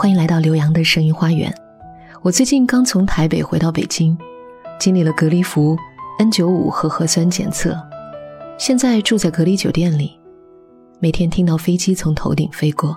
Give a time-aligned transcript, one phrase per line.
[0.00, 1.52] 欢迎来到刘洋的声音花园。
[2.22, 4.16] 我最近刚从台北回到北京，
[4.78, 5.76] 经历了隔离服、
[6.20, 7.76] N 九五和核酸检测，
[8.56, 10.16] 现在住在隔离酒店里，
[11.00, 12.96] 每天听到飞机从头顶飞过。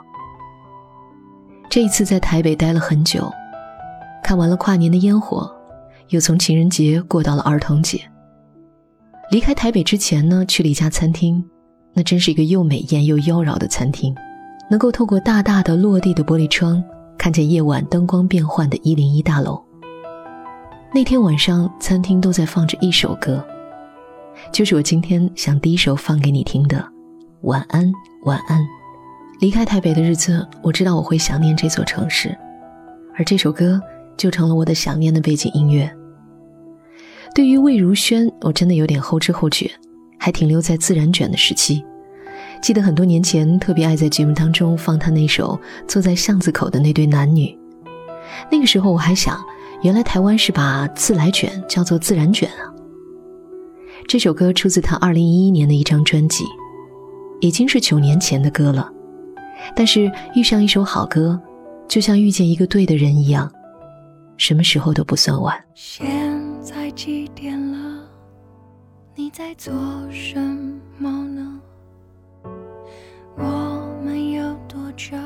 [1.71, 3.33] 这一次在台北待了很久，
[4.23, 5.51] 看完了跨年的烟火，
[6.09, 7.99] 又从情人节过到了儿童节。
[9.31, 11.43] 离开台北之前呢，去了一家餐厅，
[11.93, 14.15] 那真是一个又美艳又妖娆的餐厅。
[14.69, 16.81] 能够透过大大的落地的玻璃窗，
[17.21, 19.63] 看见夜晚灯光变幻的一零一大楼。
[20.91, 23.45] 那天晚上，餐厅都在放着一首歌，
[24.51, 26.77] 就是我今天想第一首放给你听的
[27.41, 28.59] 《晚安晚安》。
[29.39, 32.35] 离开台北的日子，我知道我会想念这座城市，
[33.15, 33.79] 而这首歌
[34.17, 35.95] 就成了我的想念的背景音乐。
[37.35, 39.69] 对于魏如萱，我真的有点后知后觉，
[40.17, 41.85] 还停留在自然卷的时期。
[42.61, 47.47] 记得很多年前，特别爱在节目当中放他那首《坐在巷子口的那对男女》。
[48.51, 49.43] 那个时候我还想，
[49.81, 52.69] 原来台湾是把自来卷叫做自然卷啊。
[54.07, 56.45] 这首歌出自他二零一一年的一张专辑，
[57.39, 58.87] 已经是九年前的歌了。
[59.75, 61.39] 但是遇上一首好歌，
[61.87, 63.51] 就像遇见一个对的人一样，
[64.37, 65.55] 什么时候都不算晚。
[65.73, 66.05] 现
[66.61, 68.03] 在几点了？
[69.15, 69.73] 你在做
[70.11, 70.39] 什
[70.99, 71.59] 么呢？
[73.43, 75.17] 我们有多久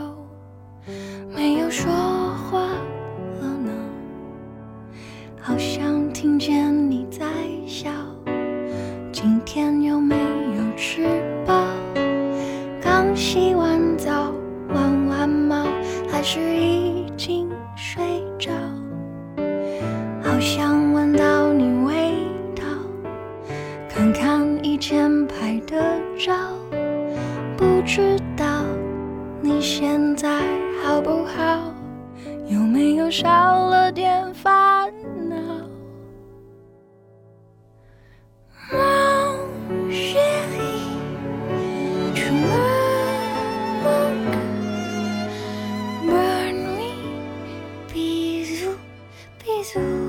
[49.73, 50.04] 你。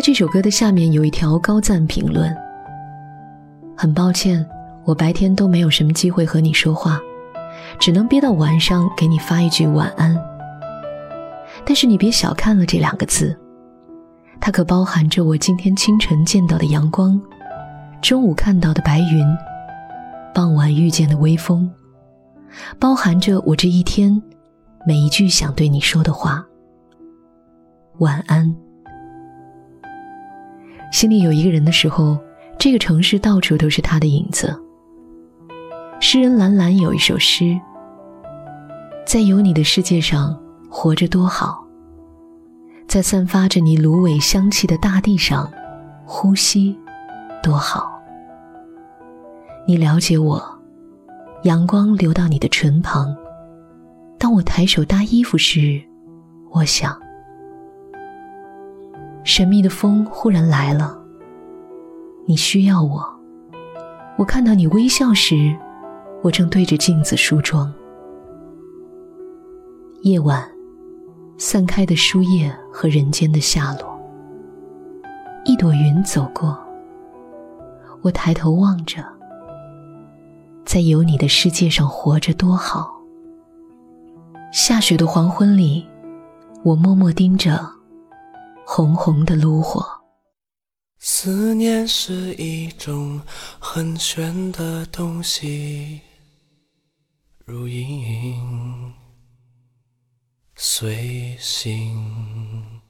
[0.00, 2.34] 在这首歌的下面有一条高赞评论。
[3.76, 4.42] 很抱歉，
[4.86, 6.98] 我白天都没有什么机会和你说话，
[7.78, 10.16] 只能憋到晚上给你发一句晚安。
[11.66, 13.38] 但是你别小看了这两个字，
[14.40, 17.20] 它可包含着我今天清晨见到的阳光，
[18.00, 19.22] 中午看到的白云，
[20.34, 21.70] 傍晚遇见的微风，
[22.78, 24.22] 包含着我这一天
[24.86, 26.42] 每一句想对你说的话。
[27.98, 28.69] 晚安。
[30.90, 32.18] 心里有一个人的时候。
[32.62, 34.54] 这个城市到处都是他的影子。
[35.98, 37.58] 诗人蓝蓝有一首诗
[39.06, 40.38] ：“在有你的世界上
[40.68, 41.64] 活着多好，
[42.86, 45.50] 在散发着你芦苇香气的大地上
[46.04, 46.78] 呼吸
[47.42, 47.90] 多好。
[49.66, 50.42] 你了解我，
[51.44, 53.16] 阳光流到你的唇旁。
[54.18, 55.80] 当我抬手搭衣服时，
[56.50, 56.94] 我想，
[59.24, 60.98] 神秘的风忽然来了。”
[62.26, 63.04] 你需要我。
[64.16, 65.56] 我看到你微笑时，
[66.22, 67.72] 我正对着镜子梳妆。
[70.02, 70.48] 夜晚，
[71.38, 73.98] 散开的书页和人间的下落。
[75.44, 76.56] 一朵云走过，
[78.02, 79.02] 我抬头望着，
[80.64, 82.90] 在有你的世界上活着多好。
[84.52, 85.86] 下雪的黄昏里，
[86.62, 87.58] 我默默盯着
[88.72, 89.84] 红红的炉火。
[91.00, 93.20] 思念是一种
[93.58, 96.00] 很玄的东西，
[97.44, 98.94] 如影
[100.54, 102.80] 随形，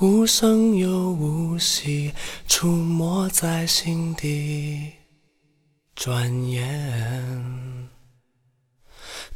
[0.00, 2.14] 无声又无息，
[2.48, 4.90] 出没在心底，
[5.94, 7.90] 转眼。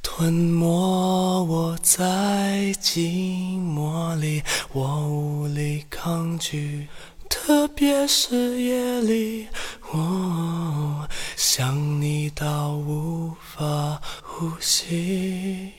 [0.08, 4.40] 吞没我在寂寞里，
[4.72, 6.86] 我无力抗拒，
[7.28, 9.48] 特别是夜里，
[9.92, 11.06] 我
[11.36, 15.72] 想你到无法呼吸，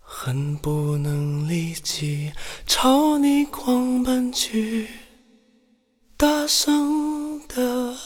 [0.00, 2.32] 恨不能立即
[2.66, 4.88] 朝你狂奔去，
[6.16, 7.96] 大声的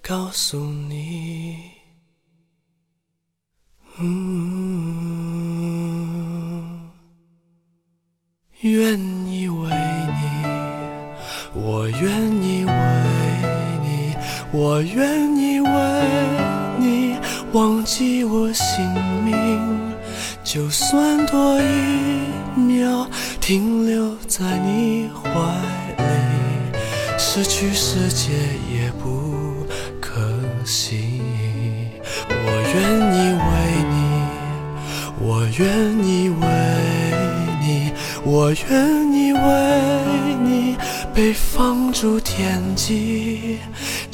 [0.00, 1.79] 告诉你。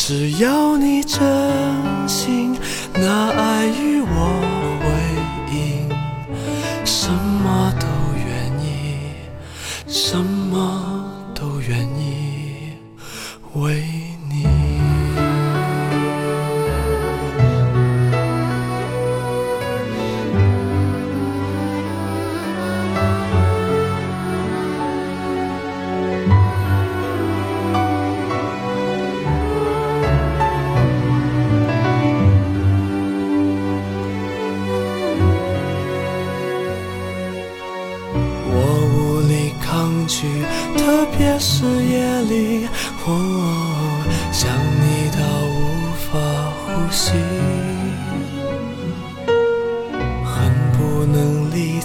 [0.07, 0.56] 只要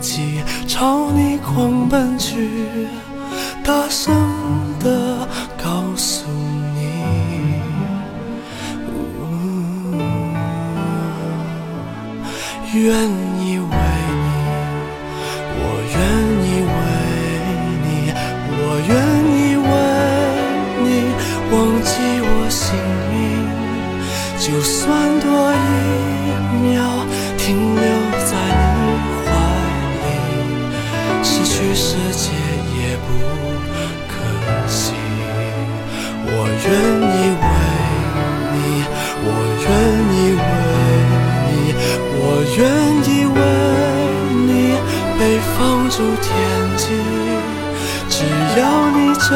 [0.02, 2.50] 能立即朝你狂奔去，
[3.64, 4.12] 大声
[4.80, 5.28] 的
[5.64, 6.26] 告诉
[6.76, 7.04] 你，
[12.74, 13.21] 愿
[46.22, 46.86] 天际，
[48.10, 48.26] 只
[48.60, 49.30] 要你真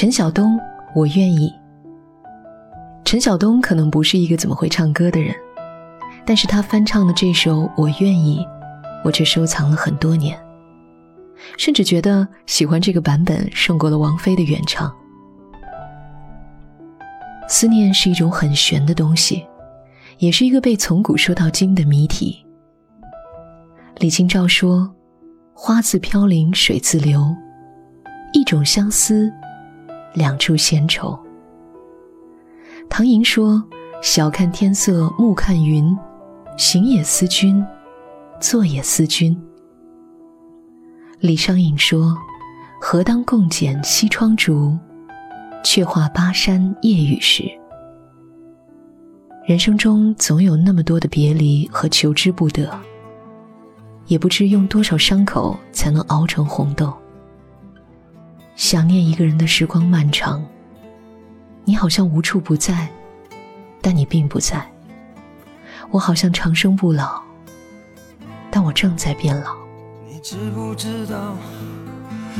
[0.00, 0.56] 陈晓东，
[0.94, 1.52] 我愿意。
[3.04, 5.34] 陈晓东可能不是一个怎么会唱歌的人，
[6.24, 8.38] 但是他翻唱的这首《我愿意》，
[9.04, 10.38] 我却收藏了很多年，
[11.56, 14.88] 甚至觉得喜欢这个版本胜过了王菲的原唱。
[17.48, 19.44] 思念是一种很玄的东西，
[20.18, 22.46] 也是一个被从古说到今的谜题。
[23.96, 24.88] 李清照说
[25.52, 27.34] ：“花自飘零水自流，
[28.32, 29.28] 一种相思。”
[30.14, 31.18] 两处闲愁。
[32.88, 33.62] 唐寅说
[34.02, 35.96] ：“晓看天色暮看云，
[36.56, 37.64] 行也思君，
[38.40, 39.38] 坐也思君。”
[41.20, 42.16] 李商隐说
[42.80, 44.76] ：“何当共剪西窗烛，
[45.64, 47.44] 却话巴山夜雨时。”
[49.44, 52.70] 人生中总有那么多的别离和求之不得，
[54.06, 56.92] 也不知用多少伤口才能熬成红豆。
[58.58, 60.44] 想念一个人的时光漫长，
[61.64, 62.88] 你好像无处不在，
[63.80, 64.68] 但你并不在。
[65.92, 67.22] 我好像长生不老，
[68.50, 69.54] 但我正在变老。
[70.08, 71.36] 你知不知道，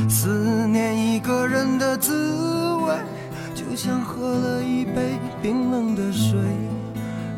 [0.09, 2.97] 思念一个人的滋味，
[3.55, 6.37] 就像喝了一杯冰冷的水，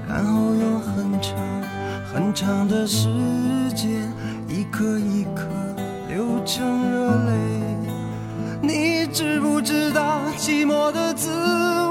[0.10, 1.38] 然后用很长
[2.12, 3.08] 很长的时
[3.76, 4.12] 间，
[4.50, 5.46] 一颗一颗
[6.10, 7.91] 流成热泪。
[8.64, 11.30] 你知不知道寂寞的滋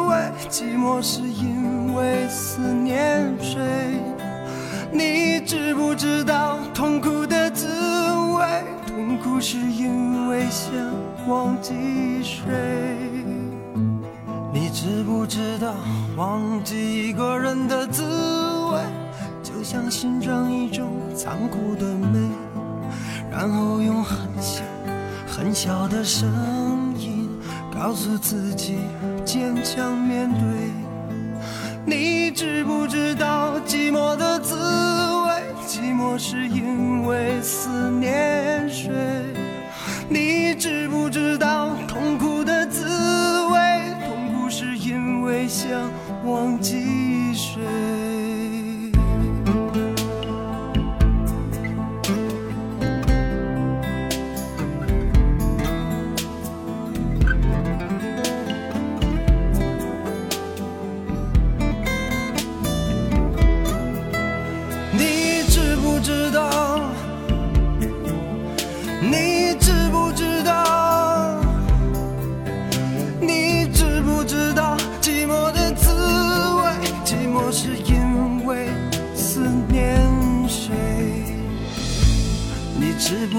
[0.09, 0.17] 味？
[0.49, 4.01] 寂寞是因为思念谁？
[4.93, 8.63] 你知不知道痛苦的滋味？
[8.87, 10.73] 痛苦是因为想
[11.27, 11.75] 忘记
[12.23, 12.47] 谁？
[14.53, 15.75] 你知不知道
[16.17, 18.05] 忘记一个人的滋
[18.73, 18.81] 味，
[19.43, 22.19] 就像欣赏一种残酷的美，
[23.29, 24.63] 然后用很小。
[25.41, 26.29] 很小的声
[26.99, 27.27] 音
[27.73, 28.77] 告诉自己
[29.25, 30.41] 坚强面对。
[31.87, 35.43] 你知不知道寂寞的滋味？
[35.67, 38.93] 寂寞是因为思念谁？
[40.11, 42.85] 你知不知道痛苦的滋
[43.47, 43.95] 味？
[44.07, 45.71] 痛苦是因为想
[46.27, 46.77] 忘记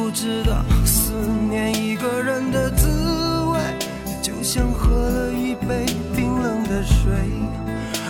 [0.03, 1.13] 不知道思
[1.47, 2.87] 念一个人的滋
[3.51, 3.59] 味，
[4.19, 7.13] 就像喝了一杯冰冷的水，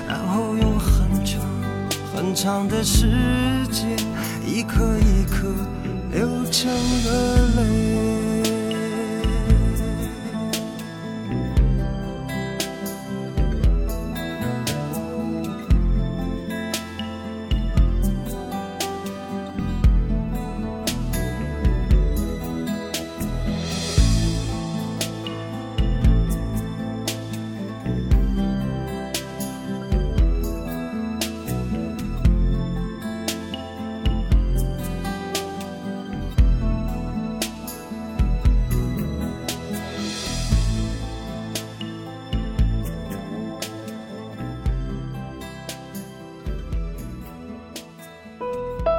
[0.07, 1.41] 然后用很长
[2.15, 3.07] 很长的时
[3.69, 3.89] 间，
[4.47, 5.53] 一颗一颗
[6.13, 8.20] 流成了泪。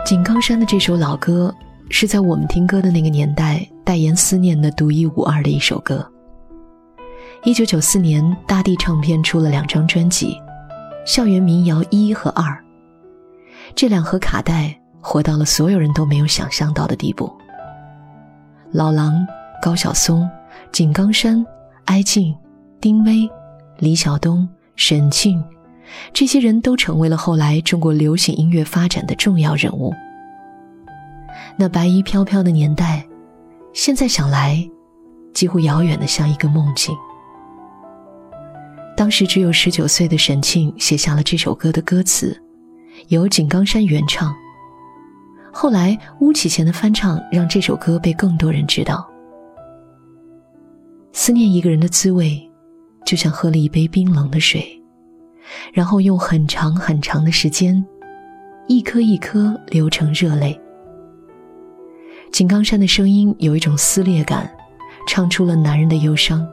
[0.05, 1.55] 井冈山的这首老歌，
[1.89, 6.05] 是在我们听歌的那个年代代言思念的独一无二的一首歌。
[7.45, 10.37] 一九九四年，大地唱片出了两张专辑，
[11.07, 12.51] 《校园民谣一》和《二》，
[13.77, 17.33] 这两盒卡带火到了所有人都没有想象到的地步。
[18.73, 19.25] 老狼、
[19.63, 20.29] 高晓松、
[20.73, 21.45] 井冈山、
[21.85, 22.37] 哀静、
[22.81, 23.31] 丁薇、
[23.79, 25.43] 李晓东、沈庆。
[26.13, 29.93] 这些人都成为了后来中国流行音乐发展的重要人物。
[31.57, 33.07] 那白衣飘飘的年代，
[33.73, 34.69] 现在想来，
[35.35, 36.95] 几乎遥远的像一个梦境。
[38.97, 42.41] 当时只有十九岁的沈庆写下了这首歌的歌词，
[43.09, 44.35] 由井冈山原唱。
[45.53, 49.07] 后来巫启贤的翻唱让这首歌被更多人知道。
[51.13, 52.41] 思念一个人的滋味，
[53.05, 54.82] 就像喝了一杯冰冷的水，
[55.73, 57.85] 然后用很长很长的时间，
[58.69, 60.59] 一颗一颗流成热泪。
[62.33, 64.51] 井冈山的声音有一种撕裂感，
[65.07, 66.47] 唱出了男人的忧伤。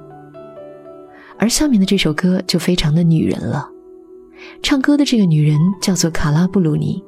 [1.37, 3.65] 而下面的这首歌就非常的女人了，
[4.61, 7.01] 唱歌的这个女人叫做卡拉布鲁尼。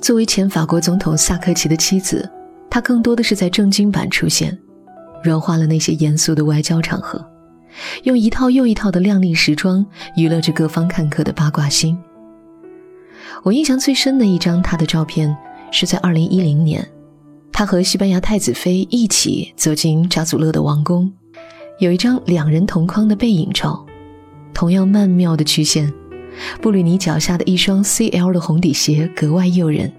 [0.00, 2.30] 作为前法国总统萨科齐的妻子，
[2.70, 4.56] 她更多的是在正经版出现，
[5.22, 7.22] 软化了那些严肃的外交场合，
[8.04, 9.84] 用一套又一套的靓丽时装
[10.16, 11.98] 娱乐着各方看客的八卦心。
[13.42, 15.36] 我印象最深的一张她的照片
[15.70, 16.88] 是在2010年。
[17.52, 21.12] 他和西班牙太子妃一起走进扎祖勒的王宫，
[21.78, 23.84] 有一张两人同框的背影照，
[24.54, 25.92] 同样曼妙的曲线，
[26.62, 29.92] 布吕尼脚下的一双 CL 的红底鞋格外诱人，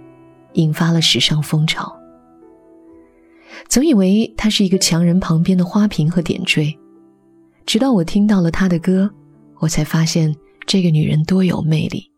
[0.54, 1.96] 引发了时尚风潮。
[3.68, 6.80] 总以为他是一个强人旁边的花瓶和点缀，
[7.66, 9.10] 直到我听到了他的歌，
[9.60, 12.10] 我才发现这个女人多有魅力。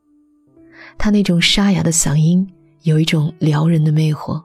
[0.97, 2.47] 她那种沙哑的嗓音，
[2.83, 4.41] 有一种撩人的魅惑。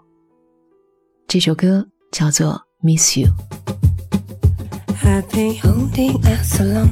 [1.26, 3.26] 这首歌叫做《Miss You》。
[5.02, 6.90] I've been holding out so long.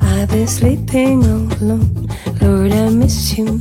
[0.00, 2.08] I've been sleeping all alone.
[2.40, 3.58] Lord, I miss you.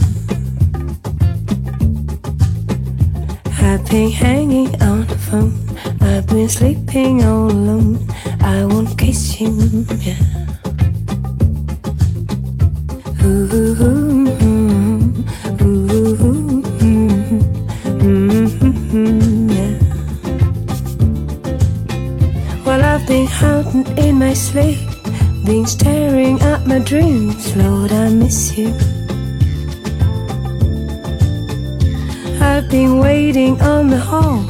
[3.66, 5.54] I've been hanging on the phone.
[6.00, 7.98] I've been sleeping all alone.
[8.42, 9.50] I won't kiss you.
[10.06, 10.22] Yeah.
[13.24, 14.76] Ooh, ooh, mm-hmm.
[18.06, 19.74] Mm-hmm, mm-hmm, yeah.
[22.66, 24.78] Well, I've been hunting in my sleep,
[25.44, 27.56] been staring at my dreams.
[27.58, 28.95] Lord, I miss you.
[32.46, 34.46] I've been waiting on the hall,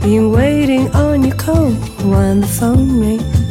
[0.00, 1.70] been waiting on your call.
[2.10, 3.47] When the phone rings,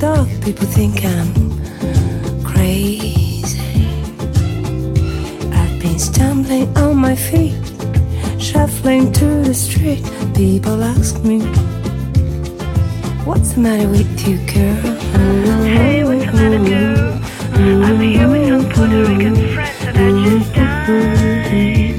[0.00, 1.30] dark, people think I'm
[2.42, 3.60] crazy.
[5.52, 7.54] I've been stumbling on my feet,
[8.38, 10.02] shuffling to the street.
[10.34, 11.40] People ask me,
[13.26, 14.96] What's the matter with you, girl?
[15.76, 17.20] Hey, what's the matter, girl?
[17.84, 21.89] I'm here with some Puerto Rican friends and I just dying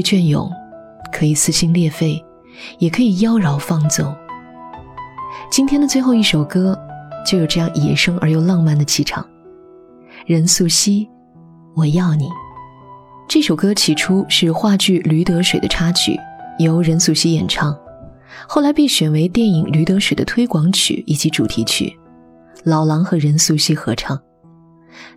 [0.00, 0.50] 想念可以含蓄隽永，
[1.12, 2.24] 可以撕心裂肺，
[2.78, 4.14] 也可以妖娆放纵。
[5.50, 6.76] 今天的最后一首歌，
[7.24, 9.24] 就有这样野生而又浪漫的气场。
[10.26, 11.06] 任素汐，
[11.76, 12.28] 我要你。
[13.28, 16.18] 这首歌起初是话剧《驴得水》的插曲，
[16.58, 17.76] 由任素汐演唱，
[18.48, 21.96] 后来被选为电影《驴得水》的推广曲以及主题曲，
[22.64, 24.20] 老狼和任素汐合唱。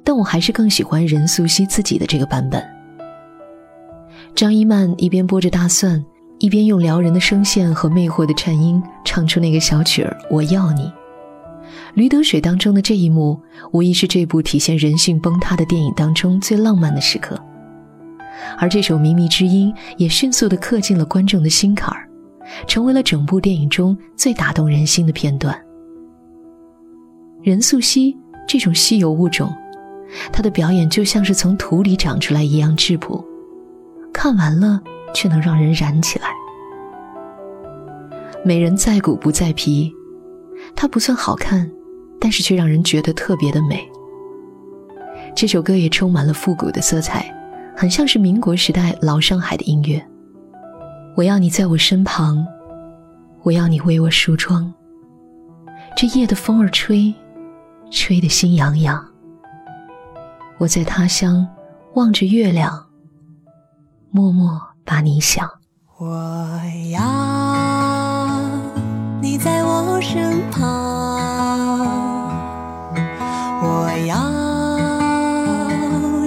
[0.03, 2.76] 但我还是更喜欢任素汐自己的这个版本。
[4.37, 6.05] 张一曼一边剥着大蒜，
[6.37, 10.81] 一边用撩人的声线和魅惑的颤音唱出那个小曲儿《我要你》。
[11.95, 17.35] 驴得水当中的这一幕，无疑是这部体现人性崩塌的电影当中最浪漫的时刻。
[18.59, 22.07] 而这首靡靡之音也迅速地刻进了观众的心坎儿，
[22.67, 25.59] 成为了整部电影中最打动人心的片段。
[27.41, 28.15] 任素汐
[28.47, 29.51] 这种稀有物种，
[30.31, 33.25] 她的表演就像是从土里长出来一样质朴，
[34.27, 34.81] 看完了
[35.13, 36.27] 却能让人燃起来。
[38.43, 39.89] 美人在骨不在皮，
[40.75, 41.71] 她不算好看，
[42.19, 43.89] 但是却让人觉得特别的美。
[45.33, 47.33] 这首歌也充满了复古的色彩。
[47.73, 50.05] 很像是民国时代老上海的音乐。
[51.15, 52.45] 我要你在我身旁，
[53.43, 54.73] 我要你为我梳妆。
[55.95, 57.13] 这夜的风儿吹，
[57.91, 59.01] 吹得心痒痒。
[60.57, 61.47] 我在他乡
[61.93, 62.86] 望着月亮，
[64.11, 65.49] 默默把你想。
[65.97, 67.01] 我要
[69.21, 70.61] 你在我身旁，
[73.61, 74.17] 我要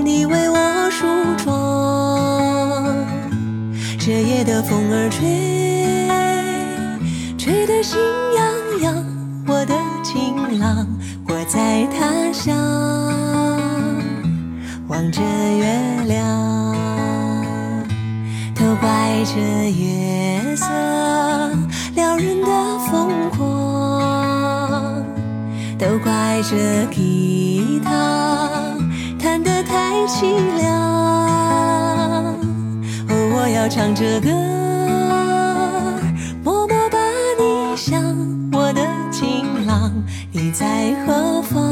[0.03, 1.47] 你为我梳妆。
[3.99, 5.29] 这夜的风儿吹，
[7.39, 7.99] 吹得心
[8.37, 8.43] 痒
[8.83, 9.05] 痒。
[9.47, 10.87] 我的情郎，
[11.29, 12.57] 我在他乡
[14.89, 16.27] 望着月亮，
[18.71, 18.89] 都怪
[19.25, 19.41] 这
[19.73, 20.65] 月色
[21.97, 25.05] 撩人的疯狂，
[25.77, 28.49] 都怪这吉他
[29.19, 30.71] 弹得太凄凉。
[33.09, 34.31] 哦，我要唱着歌，
[36.45, 36.99] 默默把
[37.43, 38.01] 你想，
[38.53, 39.91] 我的情郎，
[40.31, 41.70] 你在何方？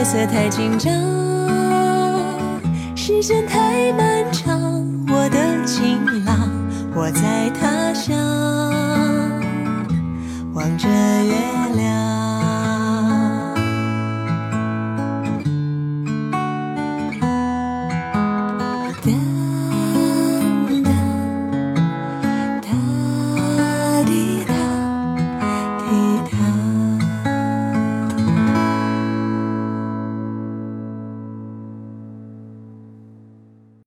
[0.00, 0.90] 夜色太紧张，
[2.96, 4.82] 时间太漫长。
[5.06, 6.48] 我的情郎，
[6.94, 8.16] 我在他乡
[10.54, 11.34] 望着月
[11.76, 12.29] 亮。